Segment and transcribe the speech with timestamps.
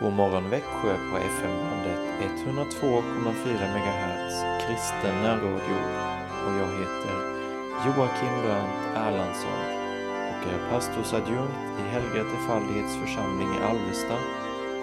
[0.00, 4.34] God morgon Växjö på FM-bandet 102,4 MHz
[4.66, 5.78] kristen närradio
[6.46, 7.16] och jag heter
[7.84, 9.60] Joakim Brandt Erlandsson
[10.28, 14.14] och är pastorsadjunkt i Helga Trefaldighets församling i Alvesta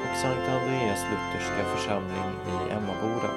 [0.04, 3.32] och Sankt Andreas Lutherska församling i Emmaboda.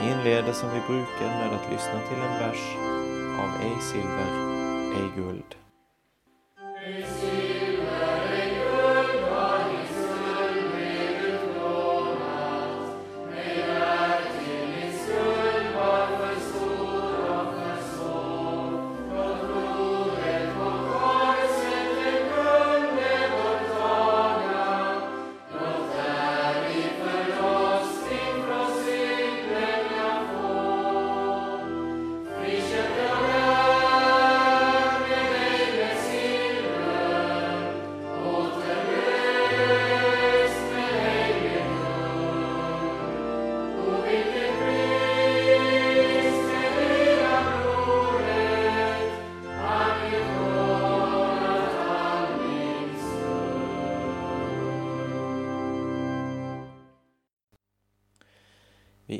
[0.00, 2.64] Vi inleder som vi brukar med att lyssna till en vers
[3.42, 4.30] av Ej silver,
[4.96, 5.54] ej guld.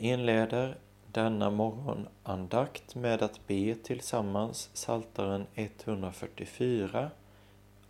[0.03, 0.77] Inleder
[1.13, 7.11] denna morgonandakt med att be tillsammans Saltaren 144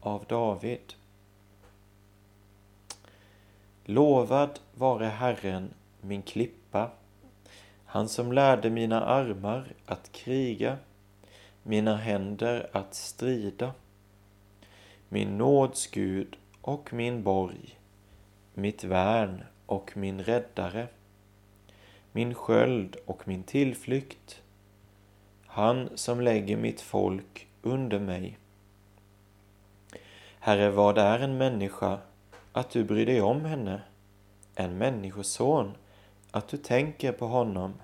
[0.00, 0.94] av David.
[3.84, 6.90] Lovad vare Herren, min klippa,
[7.84, 10.76] han som lärde mina armar att kriga,
[11.62, 13.72] mina händer att strida.
[15.08, 17.78] Min nåds Gud och min borg,
[18.54, 20.88] mitt värn och min räddare
[22.12, 24.42] min sköld och min tillflykt,
[25.46, 28.38] han som lägger mitt folk under mig.
[30.38, 31.98] Herre, vad är en människa
[32.52, 33.82] att du bryr dig om henne,
[34.54, 35.72] en människoson
[36.30, 37.74] att du tänker på honom?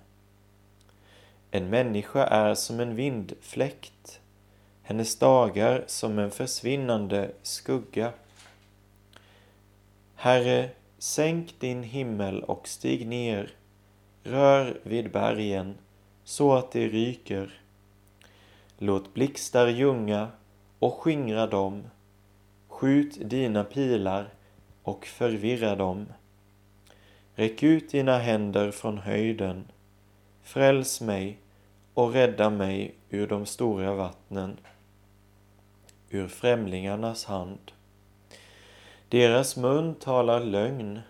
[1.50, 4.20] En människa är som en vindfläkt,
[4.82, 8.12] hennes dagar som en försvinnande skugga.
[10.14, 13.50] Herre, sänk din himmel och stig ner
[14.30, 15.74] Rör vid bergen
[16.24, 17.60] så att de ryker.
[18.78, 20.28] Låt blixtar ljunga
[20.78, 21.82] och skingra dem.
[22.68, 24.28] Skjut dina pilar
[24.82, 26.06] och förvirra dem.
[27.34, 29.64] Räck ut dina händer från höjden.
[30.42, 31.38] Fräls mig
[31.94, 34.56] och rädda mig ur de stora vattnen,
[36.10, 37.72] ur främlingarnas hand.
[39.08, 41.00] Deras mun talar lögn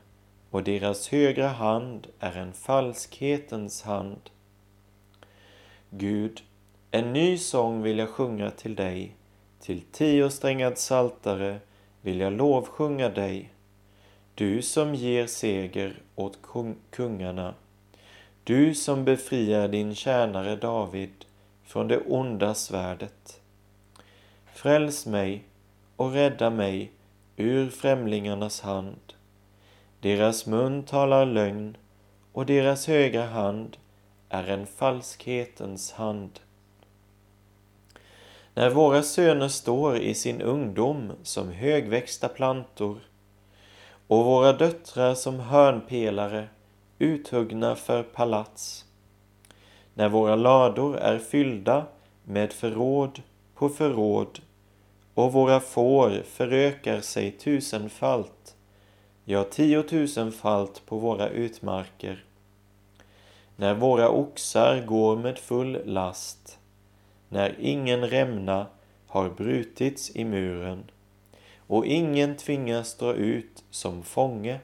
[0.50, 4.30] och deras högra hand är en falskhetens hand.
[5.90, 6.42] Gud,
[6.90, 9.16] en ny sång vill jag sjunga till dig,
[9.60, 11.58] till tiosträngad saltare
[12.00, 13.52] vill jag lovsjunga dig.
[14.34, 16.38] Du som ger seger åt
[16.90, 17.54] kungarna,
[18.44, 21.24] du som befriar din tjänare David
[21.64, 23.40] från det onda svärdet.
[24.54, 25.44] Fräls mig
[25.96, 26.92] och rädda mig
[27.36, 29.14] ur främlingarnas hand.
[30.00, 31.76] Deras mun talar lögn
[32.32, 33.76] och deras högra hand
[34.28, 36.40] är en falskhetens hand.
[38.54, 42.98] När våra söner står i sin ungdom som högväxta plantor
[44.06, 46.48] och våra döttrar som hörnpelare
[46.98, 48.84] uthuggna för palats.
[49.94, 51.86] När våra lador är fyllda
[52.24, 53.22] med förråd
[53.54, 54.40] på förråd
[55.14, 58.54] och våra får förökar sig tusenfalt
[59.30, 62.24] ja, tiotusenfalt på våra utmarker.
[63.56, 66.58] När våra oxar går med full last,
[67.28, 68.66] när ingen rämna
[69.06, 70.84] har brutits i muren
[71.66, 74.60] och ingen tvingas dra ut som fånge.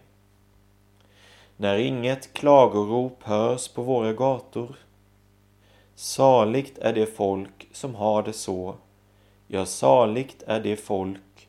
[1.57, 4.77] När inget klagorop hörs på våra gator.
[5.95, 8.75] Saligt är det folk som har det så,
[9.47, 11.49] ja, saligt är det folk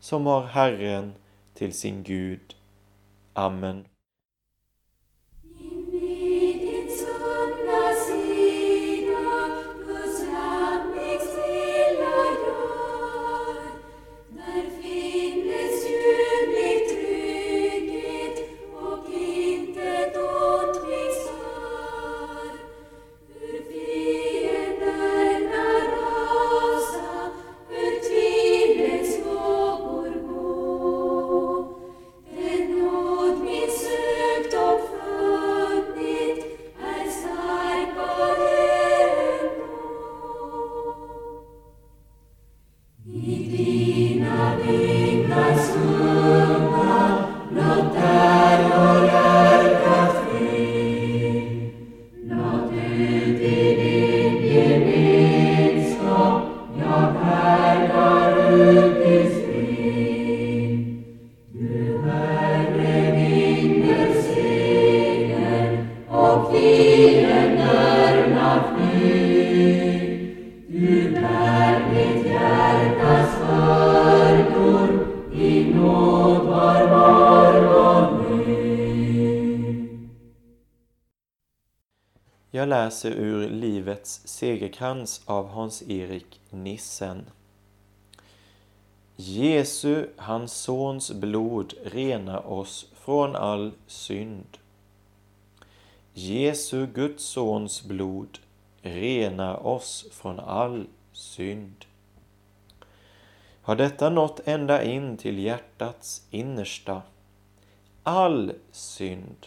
[0.00, 1.12] som har Herren
[1.54, 2.54] till sin Gud.
[3.34, 3.84] Amen.
[82.84, 87.24] Läser ur Livets segerkrans av Hans-Erik Nissen.
[89.16, 94.58] Jesu, hans sons blod, renar oss från all synd.
[96.14, 98.38] Jesu, Guds sons blod,
[98.82, 101.84] renar oss från all synd.
[103.62, 107.02] Har detta nått ända in till hjärtats innersta?
[108.02, 109.46] All synd.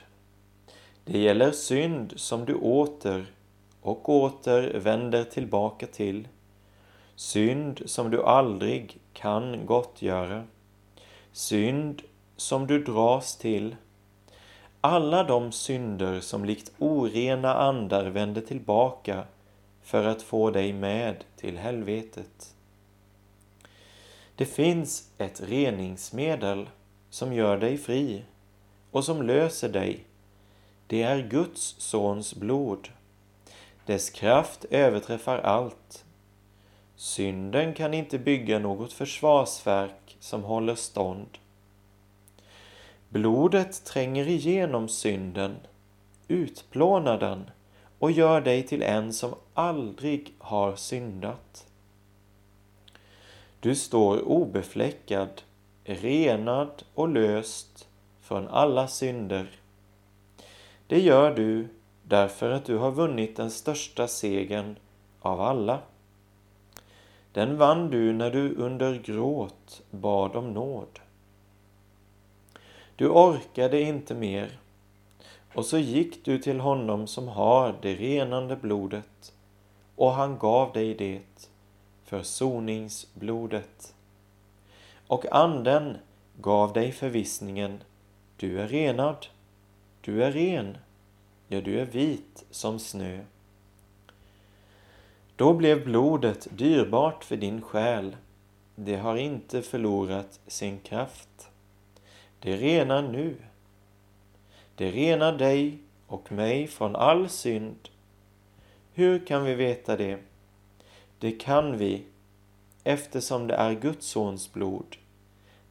[1.09, 3.25] Det gäller synd som du åter
[3.81, 6.27] och åter vänder tillbaka till.
[7.15, 10.43] Synd som du aldrig kan gottgöra.
[11.31, 12.01] Synd
[12.37, 13.75] som du dras till.
[14.81, 19.23] Alla de synder som likt orena andar vänder tillbaka
[19.81, 22.55] för att få dig med till helvetet.
[24.35, 26.69] Det finns ett reningsmedel
[27.09, 28.23] som gör dig fri
[28.91, 30.03] och som löser dig.
[30.87, 32.89] Det är Guds sons blod.
[33.85, 36.05] Dess kraft överträffar allt.
[36.95, 41.37] Synden kan inte bygga något försvarsverk som håller stånd.
[43.09, 45.55] Blodet tränger igenom synden,
[46.27, 47.49] utplånar den
[47.99, 51.67] och gör dig till en som aldrig har syndat.
[53.59, 55.41] Du står obefläckad,
[55.83, 57.87] renad och löst
[58.21, 59.49] från alla synder.
[60.87, 61.67] Det gör du
[62.03, 64.75] därför att du har vunnit den största segern
[65.19, 65.79] av alla.
[67.31, 70.99] Den vann du när du under gråt bad om nåd.
[72.95, 74.59] Du orkade inte mer
[75.53, 79.33] och så gick du till honom som har det renande blodet
[79.95, 81.21] och han gav dig det,
[82.05, 83.93] försoningsblodet.
[85.07, 85.97] Och anden
[86.41, 87.83] gav dig förvissningen,
[88.37, 89.27] du är renad,
[90.07, 90.77] du är ren,
[91.47, 93.23] ja, du är vit som snö.
[95.35, 98.15] Då blev blodet dyrbart för din själ,
[98.75, 101.49] det har inte förlorat sin kraft.
[102.39, 103.35] Det renar nu.
[104.75, 105.77] Det renar dig
[106.07, 107.89] och mig från all synd.
[108.93, 110.19] Hur kan vi veta det?
[111.19, 112.05] Det kan vi
[112.83, 114.95] eftersom det är Guds sons blod.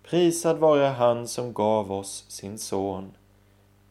[0.02, 3.15] Prisad vare han som gav oss sin son.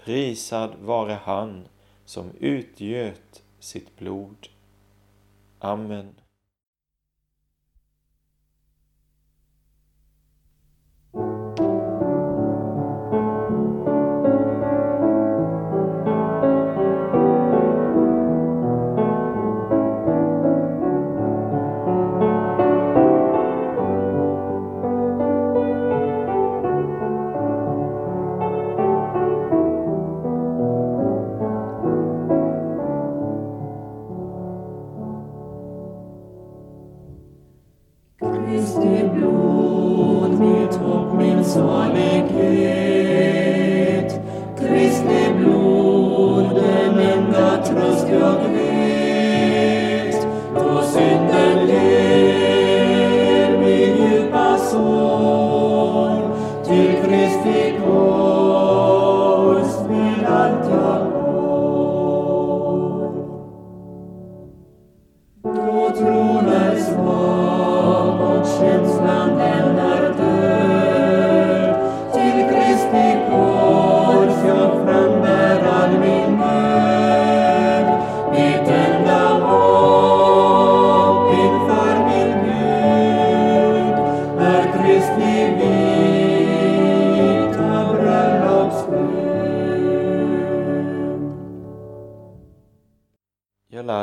[0.05, 1.67] Prisad vare han
[2.05, 4.47] som utgöt sitt blod.
[5.59, 6.13] Amen.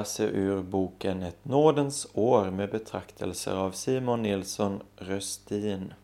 [0.03, 5.95] Läser ur boken Ett nådens år med betraktelser av Simon Nilsson Röstin.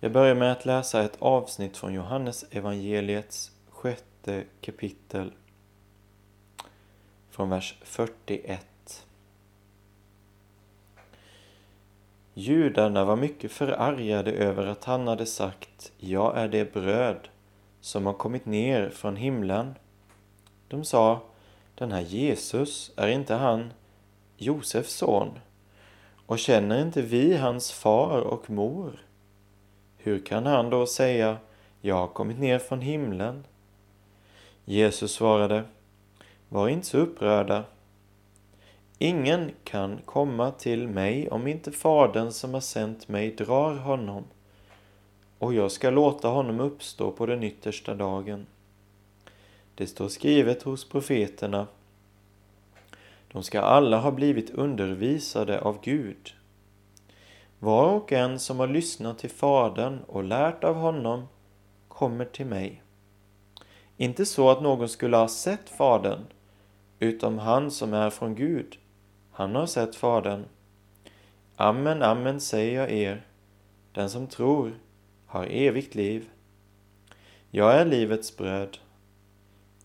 [0.00, 5.32] Jag börjar med att läsa ett avsnitt från Johannes evangeliets sjätte kapitel
[7.30, 9.06] från vers 41.
[12.34, 17.28] Judarna var mycket förargade över att han hade sagt Jag är det bröd
[17.80, 19.74] som har kommit ner från himlen.
[20.68, 21.29] De sa
[21.80, 23.72] den här Jesus, är inte han
[24.36, 25.38] Josefs son?
[26.26, 29.06] Och känner inte vi hans far och mor?
[29.96, 31.36] Hur kan han då säga,
[31.80, 33.46] jag har kommit ner från himlen?
[34.64, 35.64] Jesus svarade,
[36.48, 37.64] var inte så upprörda.
[38.98, 44.24] Ingen kan komma till mig om inte Fadern som har sänt mig drar honom,
[45.38, 48.46] och jag ska låta honom uppstå på den yttersta dagen.
[49.80, 51.66] Det står skrivet hos profeterna.
[53.32, 56.34] De ska alla ha blivit undervisade av Gud.
[57.58, 61.28] Var och en som har lyssnat till Fadern och lärt av honom
[61.88, 62.82] kommer till mig.
[63.96, 66.24] Inte så att någon skulle ha sett Fadern,
[66.98, 68.78] utom han som är från Gud.
[69.30, 70.44] Han har sett Fadern.
[71.56, 73.26] Amen, amen säger jag er.
[73.92, 74.72] Den som tror
[75.26, 76.28] har evigt liv.
[77.50, 78.78] Jag är livets bröd.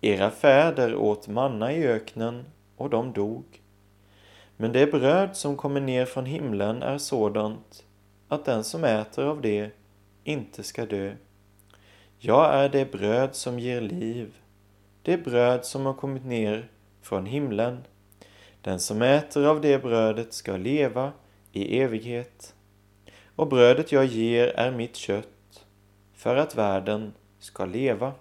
[0.06, 2.46] Era fäder åt manna i öknen
[2.78, 3.62] och de dog.
[4.58, 7.84] Men det bröd som kommer ner från himlen är sådant
[8.28, 9.70] att den som äter av det
[10.24, 11.16] inte ska dö.
[12.20, 14.34] Jag är det bröd som ger liv,
[15.02, 16.70] det bröd som har kommit ner
[17.02, 17.78] från himlen.
[18.62, 21.12] Den som äter av det brödet ska leva
[21.52, 22.56] i evighet.
[23.36, 25.66] Och brödet jag ger är mitt kött,
[26.14, 28.14] för att världen ska leva.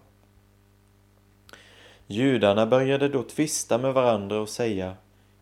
[2.07, 4.95] Judarna började då tvista med varandra och säga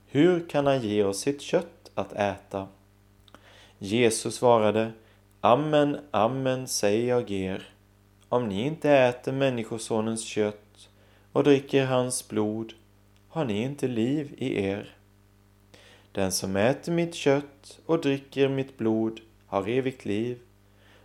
[0.06, 2.68] Hur kan han ge oss sitt kött att äta?
[3.78, 4.92] Jesus svarade
[5.40, 7.68] Amen, amen säger jag er.
[8.28, 10.88] Om ni inte äter Människosonens kött
[11.32, 12.72] och dricker hans blod
[13.28, 14.96] har ni inte liv i er.
[16.12, 20.38] Den som äter mitt kött och dricker mitt blod har evigt liv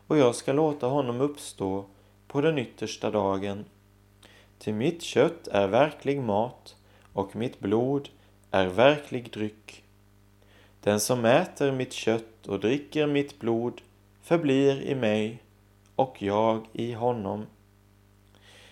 [0.08, 1.86] och jag ska låta honom uppstå
[2.28, 3.66] på den yttersta dagen.
[4.60, 6.76] Till mitt kött är verklig mat
[7.14, 8.10] och mitt blod
[8.52, 9.84] är verklig dryck.
[10.82, 13.82] Den som äter mitt kött och dricker mitt blod
[14.22, 15.44] förblir i mig
[15.96, 17.46] och jag i honom.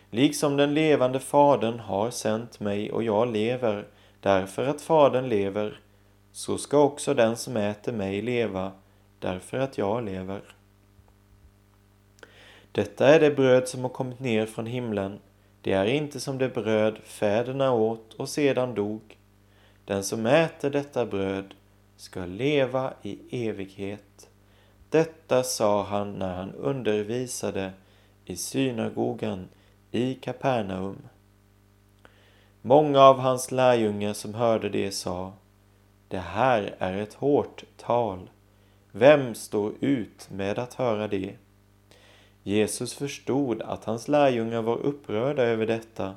[0.09, 3.87] Liksom den levande Fadern har sänt mig och jag lever
[4.19, 5.79] därför att Fadern lever,
[6.31, 8.71] så ska också den som äter mig leva
[9.19, 10.41] därför att jag lever.
[12.71, 15.19] Detta är det bröd som har kommit ner från himlen.
[15.65, 19.17] Det är inte som det bröd fäderna åt och sedan dog.
[19.85, 21.53] Den som äter detta bröd
[21.97, 24.29] ska leva i evighet.
[24.89, 27.71] Detta sa han när han undervisade
[28.25, 29.47] i synagogan
[29.91, 30.97] i Kapernaum.
[32.61, 35.33] Många av hans lärjungar som hörde det sa
[36.07, 38.29] Det här är ett hårt tal.
[38.91, 41.35] Vem står ut med att höra det?
[42.47, 46.15] Jesus förstod att hans lärjungar var upprörda över detta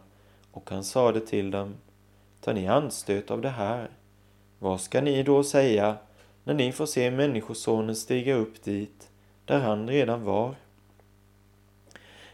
[0.52, 1.74] och han sade till dem
[2.40, 3.90] Tar ni anstöt av det här?
[4.58, 5.96] Vad ska ni då säga
[6.44, 9.10] när ni får se Människosonen stiga upp dit
[9.44, 10.54] där han redan var?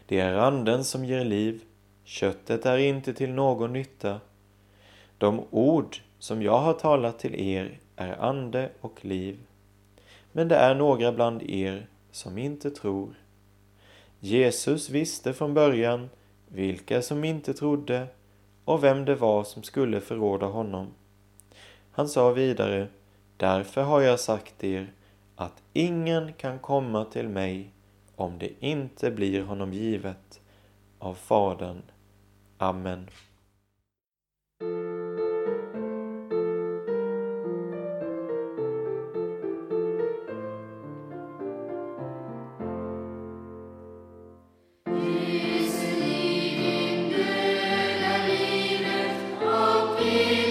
[0.05, 1.61] Det är anden som ger liv,
[2.03, 4.19] köttet är inte till någon nytta.
[5.17, 9.39] De ord som jag har talat till er är ande och liv.
[10.31, 13.15] Men det är några bland er som inte tror.
[14.25, 16.09] Jesus visste från början
[16.47, 18.07] vilka som inte trodde
[18.65, 20.87] och vem det var som skulle förråda honom.
[21.91, 22.87] Han sa vidare,
[23.37, 24.93] därför har jag sagt er
[25.35, 27.71] att ingen kan komma till mig
[28.15, 30.41] om det inte blir honom givet
[30.99, 31.81] av Fadern.
[32.57, 33.09] Amen.
[50.15, 50.44] You.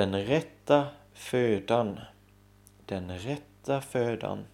[0.00, 2.00] Den rätta födan.
[2.86, 4.44] Den rätta födan.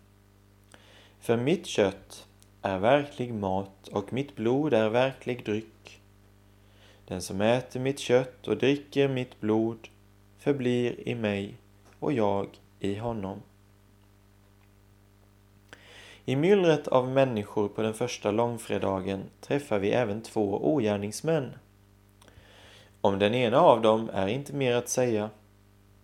[1.21, 2.26] För mitt kött
[2.62, 6.00] är verklig mat och mitt blod är verklig dryck.
[7.07, 9.88] Den som äter mitt kött och dricker mitt blod
[10.38, 11.55] förblir i mig
[11.99, 12.49] och jag
[12.81, 13.43] i honom.
[16.25, 21.53] I myllret av människor på den första långfredagen träffar vi även två ogärningsmän.
[23.00, 25.31] Om den ena av dem är inte mer att säga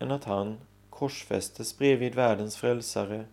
[0.03, 0.57] än att han
[0.89, 3.25] korsfästes bredvid världens frälsare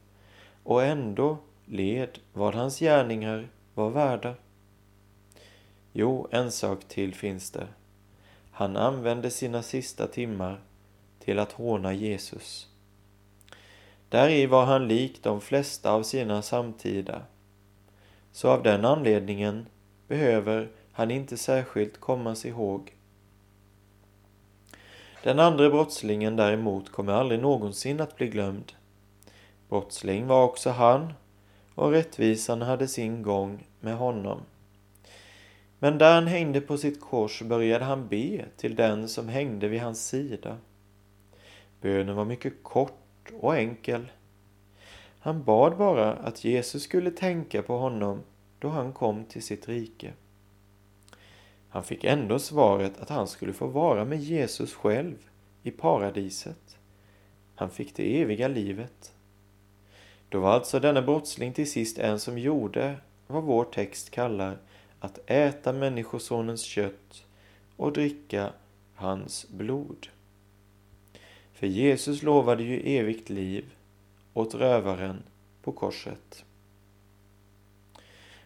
[0.63, 4.35] och ändå led vad hans gärningar var värda.
[5.93, 7.67] Jo, en sak till finns det.
[8.51, 10.61] Han använde sina sista timmar
[11.19, 12.69] till att håna Jesus.
[14.09, 17.23] Däri var han lik de flesta av sina samtida.
[18.33, 19.67] Så av den anledningen
[20.09, 22.93] behöver han inte särskilt kommas ihåg.
[25.23, 28.73] Den andra brottslingen däremot kommer aldrig någonsin att bli glömd.
[29.69, 31.13] Brottsling var också han
[31.75, 34.41] och rättvisan hade sin gång med honom.
[35.79, 39.81] Men där han hängde på sitt kors började han be till den som hängde vid
[39.81, 40.57] hans sida.
[41.81, 44.13] Bönen var mycket kort och enkel.
[45.21, 48.23] Han bad bara att Jesus skulle tänka på honom
[48.59, 50.13] då han kom till sitt rike.
[51.71, 55.17] Han fick ändå svaret att han skulle få vara med Jesus själv
[55.63, 56.79] i paradiset.
[57.55, 59.13] Han fick det eviga livet.
[60.29, 62.97] Då var alltså denna brottsling till sist en som gjorde
[63.27, 64.59] vad vår text kallar
[65.01, 67.25] att äta Människosonens kött
[67.77, 68.53] och dricka
[68.95, 70.07] hans blod.
[71.53, 73.65] För Jesus lovade ju evigt liv
[74.35, 75.23] åt rövaren
[75.63, 76.45] på korset.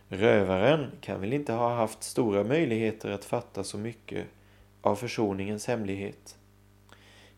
[0.09, 4.27] Rövaren kan väl inte ha haft stora möjligheter att fatta så mycket
[4.81, 6.39] av försoningens hemlighet.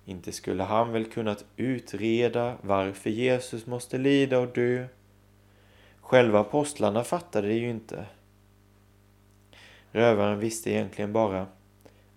[0.05, 4.87] Inte skulle han väl kunnat utreda varför Jesus måste lida och dö.
[6.01, 8.07] Själva apostlarna fattade det ju inte.
[9.93, 11.47] Rövaren visste egentligen bara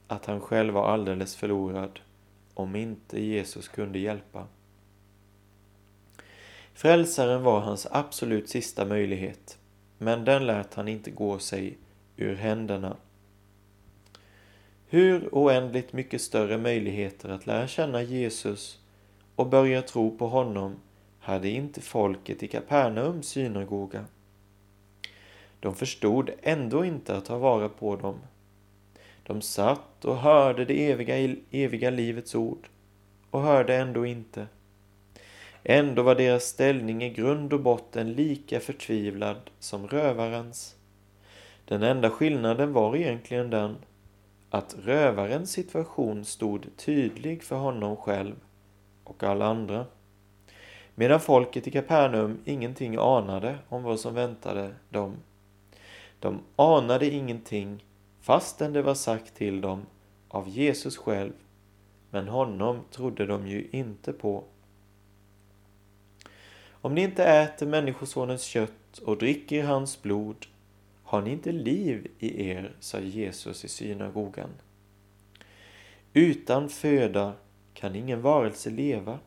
[0.07, 1.99] att han själv var alldeles förlorad
[2.53, 4.47] om inte Jesus kunde hjälpa.
[6.73, 9.58] Frälsaren var hans absolut sista möjlighet,
[10.01, 11.77] men den lät han inte gå sig
[12.17, 12.97] ur händerna.
[14.87, 18.79] Hur oändligt mycket större möjligheter att lära känna Jesus
[19.35, 20.75] och börja tro på honom
[21.19, 24.05] hade inte folket i Kapernaums synagoga.
[25.59, 28.19] De förstod ändå inte att ta vara på dem.
[29.23, 32.67] De satt och hörde det eviga, eviga livets ord
[33.29, 34.47] och hörde ändå inte.
[35.71, 40.75] Ändå var deras ställning i grund och botten lika förtvivlad som rövarens.
[41.65, 43.75] Den enda skillnaden var egentligen den
[44.49, 48.35] att rövarens situation stod tydlig för honom själv
[49.03, 49.85] och alla andra.
[50.95, 55.15] Medan folket i Kapernaum ingenting anade om vad som väntade dem.
[56.19, 57.85] De anade ingenting
[58.21, 59.85] fastän det var sagt till dem
[60.27, 61.33] av Jesus själv,
[62.09, 64.43] men honom trodde de ju inte på.
[66.81, 70.45] Om ni inte äter Människosonens kött och dricker hans blod
[71.03, 74.49] har ni inte liv i er, sa Jesus i synagogan.
[76.13, 77.33] Utan föda
[77.73, 79.19] kan ingen varelse leva,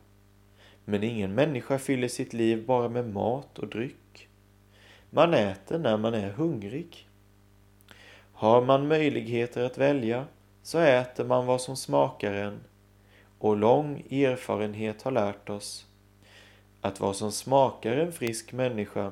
[0.85, 4.27] men ingen människa fyller sitt liv bara med mat och dryck.
[5.09, 7.07] Man äter när man är hungrig.
[8.33, 10.25] Har man möjligheter att välja
[10.61, 12.59] så äter man vad som smakar en
[13.39, 15.85] och lång erfarenhet har lärt oss
[16.83, 19.11] att vad som smakar en frisk människa,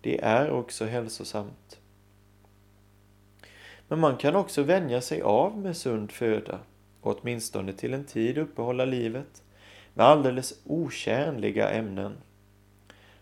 [0.00, 1.80] det är också hälsosamt.
[3.88, 6.58] Men man kan också vänja sig av med sund föda
[7.00, 9.42] och åtminstone till en tid uppehålla livet
[9.94, 12.16] med alldeles otjänliga ämnen.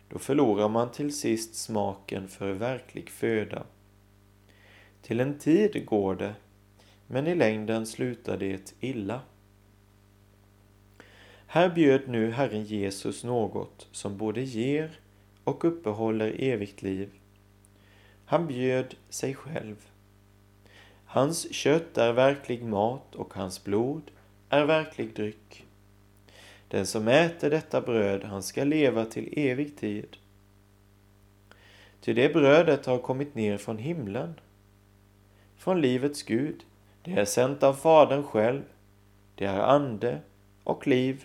[0.09, 3.63] Då förlorar man till sist smaken för verklig föda.
[5.03, 6.35] Till en tid går det,
[7.07, 9.21] men i längden slutar det illa.
[11.47, 15.01] Här bjöd nu Herren Jesus något som både ger
[15.45, 17.11] och uppehåller evigt liv.
[18.25, 19.77] Han bjöd sig själv.
[21.05, 24.03] Hans kött är verklig mat och hans blod
[24.49, 25.65] är verklig dryck.
[26.69, 30.17] Den som äter detta bröd, han ska leva till evig tid.
[32.01, 34.35] Ty det brödet har kommit ner från himlen,
[35.57, 36.65] från livets Gud.
[37.03, 38.63] Det är sänt av Fadern själv.
[39.35, 40.21] Det är ande
[40.65, 41.25] och liv.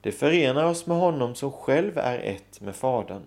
[0.00, 3.22] Det förenar oss med honom som själv är ett med Fadern.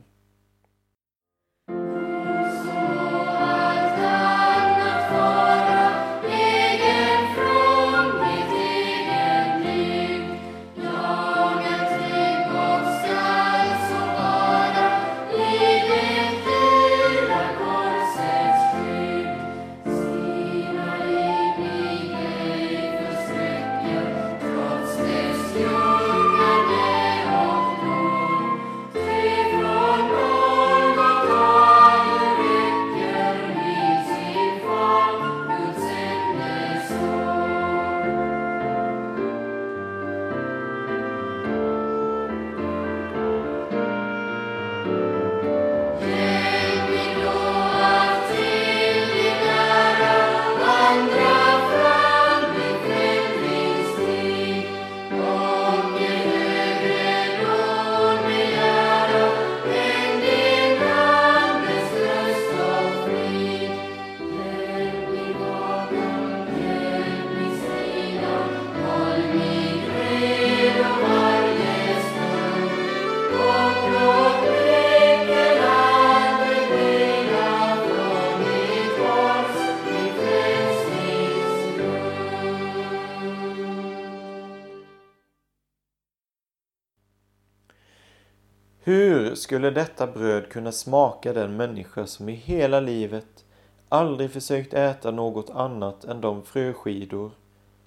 [88.83, 93.45] Hur skulle detta bröd kunna smaka den människa som i hela livet
[93.89, 97.31] aldrig försökt äta något annat än de fröskidor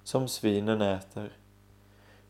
[0.03, 1.31] som svinen äter?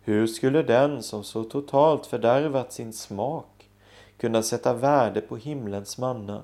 [0.02, 3.70] Hur skulle den som så totalt fördärvat sin smak
[4.18, 6.42] kunna sätta värde på himlens manna?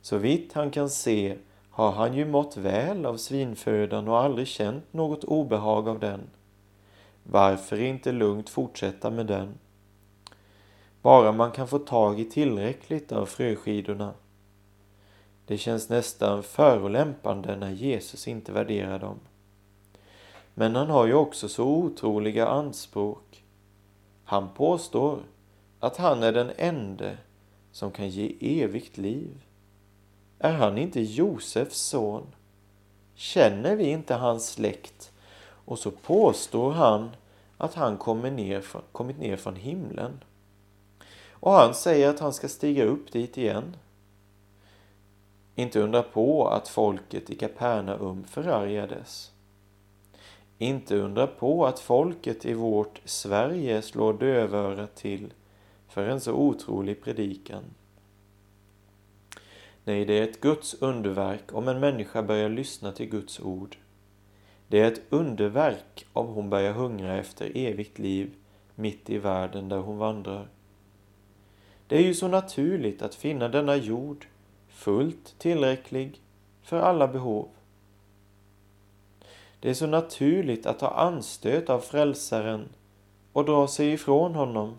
[0.00, 1.36] Så vitt han kan se
[1.70, 6.20] har han ju mått väl av svinfödan och aldrig känt något obehag av den.
[7.22, 9.58] Varför inte lugnt fortsätta med den?
[11.06, 14.14] Bara man kan få tag i tillräckligt av fröskidorna.
[15.46, 19.18] Det känns nästan förolämpande när Jesus inte värderar dem.
[20.54, 23.44] Men han har ju också så otroliga anspråk.
[24.24, 25.18] Han påstår
[25.80, 27.18] att han är den ende
[27.72, 29.44] som kan ge evigt liv.
[30.38, 32.26] Är han inte Josefs son?
[33.14, 35.12] Känner vi inte hans släkt?
[35.40, 37.10] Och så påstår han
[37.58, 40.20] att han kommer ner kommit ner från himlen.
[41.46, 43.76] Och han säger att han ska stiga upp dit igen.
[45.54, 49.32] Inte undra på att folket i Kapernaum förargades.
[50.58, 55.32] Inte undra på att folket i vårt Sverige slår dövörat till
[55.88, 57.64] för en så otrolig predikan.
[59.84, 63.76] Nej, det är ett Guds underverk om en människa börjar lyssna till Guds ord.
[64.68, 68.34] Det är ett underverk om hon börjar hungra efter evigt liv
[68.74, 70.48] mitt i världen där hon vandrar.
[71.88, 74.26] Det är ju så naturligt att finna denna jord
[74.68, 76.20] fullt tillräcklig
[76.62, 77.48] för alla behov.
[79.60, 82.68] Det är så naturligt att ta anstöt av Frälsaren
[83.32, 84.78] och dra sig ifrån honom.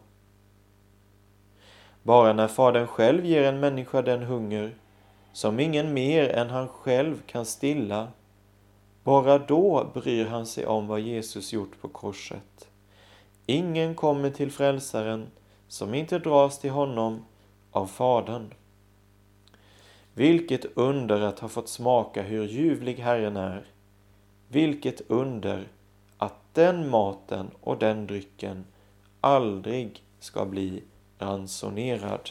[2.04, 4.76] Bara när Fadern själv ger en människa den hunger
[5.34, 8.08] som ingen mer än han själv kan stilla,
[9.04, 12.68] bara då bryr han sig om vad Jesus gjort på korset.
[13.46, 15.28] Ingen kommer till Frälsaren
[15.68, 17.26] som inte dras till honom
[17.72, 18.54] av Fadern.
[20.14, 23.68] Vilket under att ha fått smaka hur ljuvlig Herren är.
[24.48, 25.68] Vilket under
[26.18, 28.66] att den maten och den drycken
[29.22, 30.84] aldrig ska bli
[31.20, 32.30] ransonerad.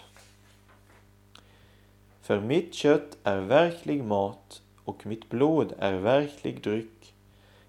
[2.21, 7.15] För mitt kött är verklig mat och mitt blod är verklig dryck.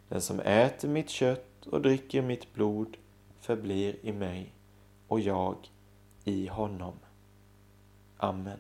[0.10, 2.98] Den som äter mitt kött och dricker mitt blod
[3.40, 4.54] förblir i mig
[5.08, 5.56] och jag
[6.24, 6.94] i honom.
[8.18, 8.60] Amen.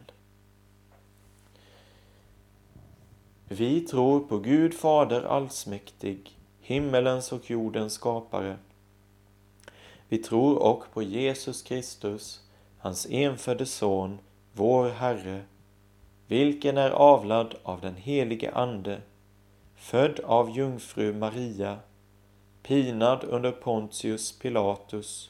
[3.49, 8.57] Vi tror på Gud Fader allsmäktig, himmelens och jordens skapare.
[10.09, 12.41] Vi tror och på Jesus Kristus,
[12.77, 14.19] hans enfödde Son,
[14.53, 15.41] vår Herre,
[16.27, 19.01] vilken är avlad av den helige Ande,
[19.75, 21.79] född av jungfru Maria,
[22.63, 25.29] pinad under Pontius Pilatus,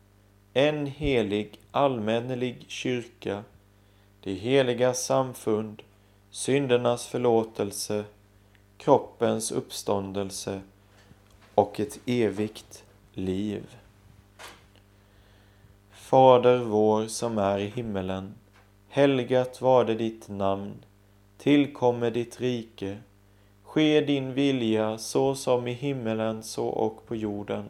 [0.53, 3.43] en helig allmännelig kyrka,
[4.23, 5.81] det heliga samfund,
[6.29, 8.03] syndernas förlåtelse,
[8.77, 10.61] kroppens uppståndelse
[11.55, 12.83] och ett evigt
[13.13, 13.75] liv.
[15.91, 18.33] Fader vår som är i himmelen.
[18.89, 20.73] Helgat var det ditt namn.
[21.37, 22.97] tillkomme ditt rike.
[23.63, 27.69] Ske din vilja så som i himmelen så och på jorden.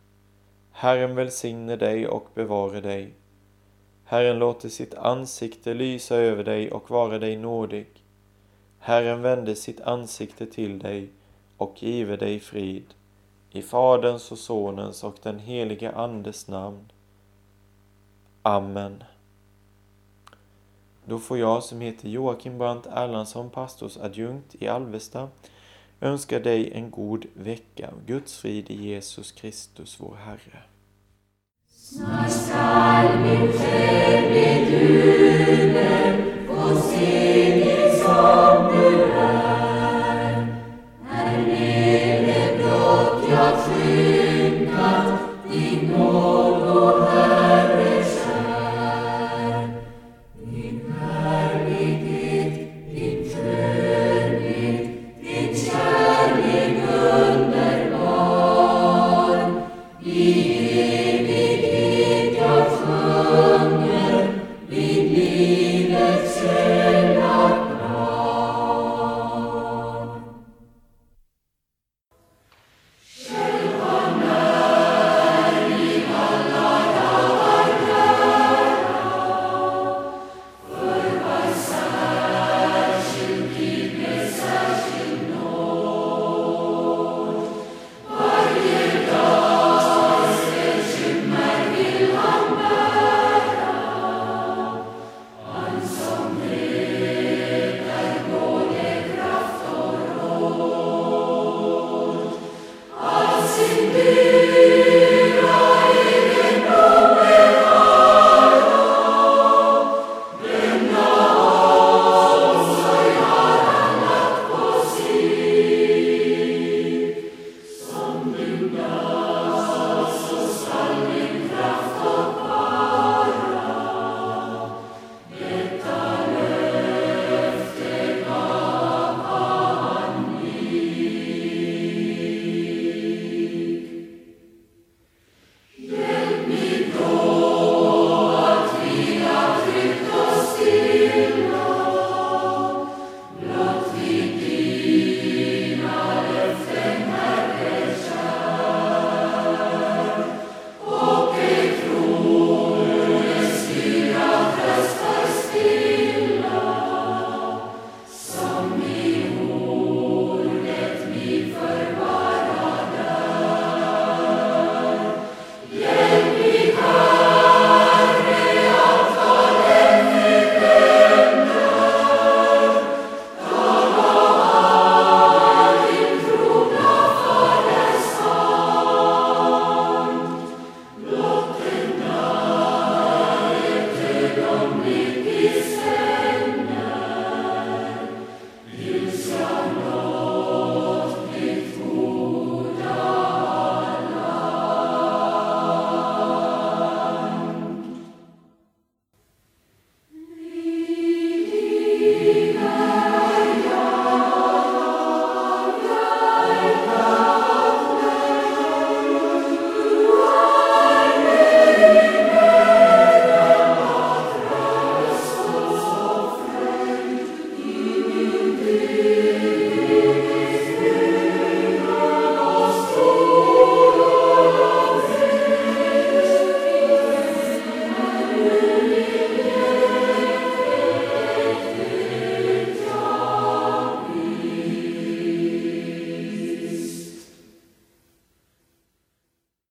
[0.81, 3.13] Herren välsigne dig och bevare dig.
[4.03, 7.87] Herren låter sitt ansikte lysa över dig och vara dig nådig.
[8.79, 11.09] Herren vände sitt ansikte till dig
[11.57, 12.93] och give dig frid.
[13.51, 16.91] I Faderns och Sonens och den helige Andes namn.
[18.41, 19.03] Amen.
[21.05, 25.29] Då får jag som heter Joakim Brandt Erlandsson, pastorsadjunkt i Alvesta,
[25.99, 27.93] önska dig en god vecka.
[28.05, 30.70] Guds frid i Jesus Kristus, vår Herre.
[31.99, 32.51] Nos